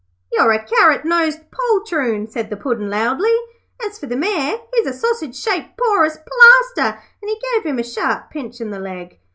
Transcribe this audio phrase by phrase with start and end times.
[0.31, 3.35] 'You're a carrot nosed poltroon,' said the Puddin' loudly.
[3.85, 7.83] 'As for the Mayor, he's a sausage shaped porous plaster,' and he gave him a
[7.83, 9.19] sharp pinch in the leg.